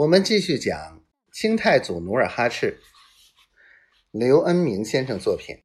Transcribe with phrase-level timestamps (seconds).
[0.00, 2.80] 我们继续讲清太祖努尔哈赤，
[4.10, 5.62] 刘恩明先生作品，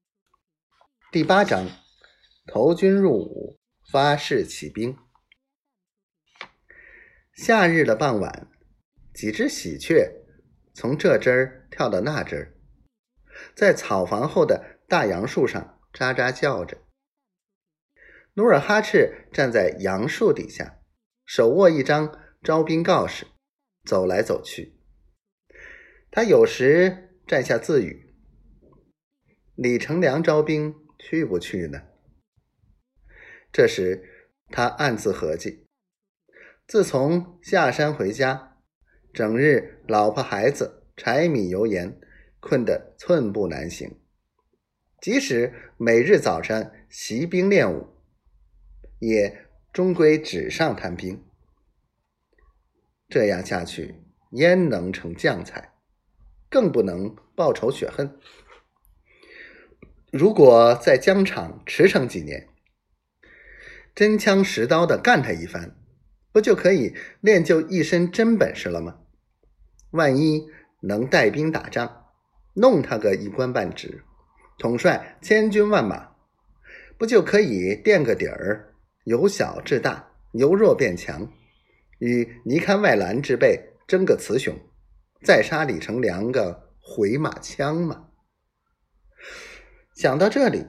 [1.09, 1.69] 第八章：
[2.45, 3.57] 投军入伍，
[3.89, 4.97] 发誓起兵。
[7.33, 8.51] 夏日的傍晚，
[9.13, 10.25] 几只喜鹊
[10.73, 12.53] 从这枝儿跳到那枝儿，
[13.55, 16.79] 在草房后的大杨树上喳喳叫着。
[18.33, 20.81] 努尔哈赤站在杨树底下，
[21.23, 23.27] 手握一张招兵告示。
[23.85, 24.73] 走来走去，
[26.09, 28.15] 他有时站下自语
[29.55, 31.83] ：“李成梁招兵去不去呢？”
[33.53, 34.03] 这时
[34.49, 35.67] 他暗自合计：
[36.67, 38.57] 自从下山回家，
[39.13, 41.99] 整日老婆孩子、柴米油盐，
[42.39, 43.99] 困得寸步难行。
[44.99, 47.87] 即使每日早晨习兵练武，
[48.99, 51.23] 也终归纸上谈兵。
[53.07, 55.73] 这样下去，焉能成将才？
[56.49, 58.17] 更不能报仇雪恨。
[60.11, 62.47] 如果在疆场驰骋几年，
[63.93, 65.75] 真枪实刀的干他一番，
[66.31, 68.99] 不就可以练就一身真本事了吗？
[69.91, 70.47] 万一
[70.81, 72.05] 能带兵打仗，
[72.53, 74.03] 弄他个一官半职，
[74.57, 76.15] 统帅千军万马，
[76.97, 81.31] 不就可以垫个底儿，由小至大，由弱变强？
[81.99, 84.57] 与尼堪外兰之辈争个雌雄，
[85.23, 88.09] 再杀李成梁个回马枪吗？
[89.95, 90.67] 想到这里，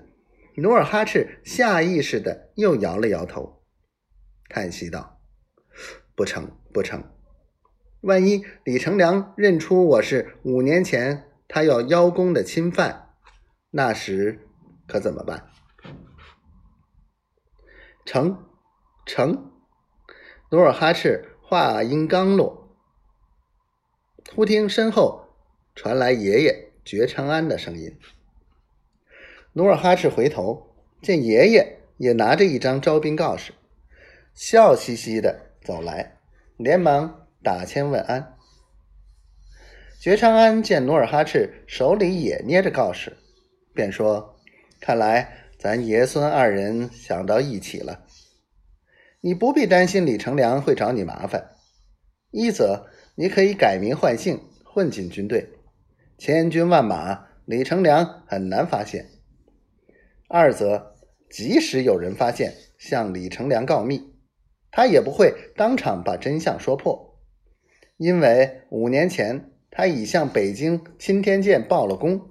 [0.56, 3.64] 努尔哈赤下意识的又摇了摇头，
[4.48, 5.20] 叹息道
[6.14, 7.02] ：“不成，不成！
[8.02, 13.10] 万一李成梁认出我是五年前他要邀功的亲犯，
[13.70, 14.46] 那时
[14.86, 15.50] 可怎么办？”
[18.06, 18.46] 成，
[19.04, 19.55] 成。
[20.48, 22.68] 努尔哈赤话音刚落，
[24.32, 25.26] 忽听身后
[25.74, 27.98] 传来爷爷觉昌安的声音。
[29.54, 30.72] 努尔哈赤回头，
[31.02, 33.54] 见爷爷也拿着一张招兵告示，
[34.34, 36.18] 笑嘻嘻的走来，
[36.56, 38.36] 连忙打千问安。
[39.98, 43.16] 觉昌安见努尔哈赤手里也捏着告示，
[43.74, 44.38] 便说
[44.80, 48.02] ：“看来咱爷孙二人想到一起了。”
[49.26, 51.56] 你不必担心李成梁会找你麻烦。
[52.30, 55.48] 一则你可以改名换姓混进军队，
[56.16, 59.02] 千军万马，李成梁很难发现；
[60.28, 60.94] 二则
[61.28, 64.00] 即使有人发现，向李成梁告密，
[64.70, 67.18] 他也不会当场把真相说破，
[67.96, 72.30] 因为五年前他已向北京钦天监报了功，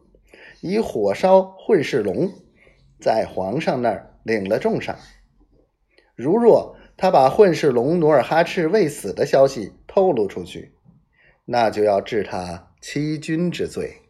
[0.61, 2.31] 以火烧混世龙，
[3.01, 4.97] 在皇上那儿领了重赏。
[6.15, 10.73] 如若他把混世龙努尔哈赤未死的消息透露出去，
[11.45, 14.01] 那就要治他欺君之罪。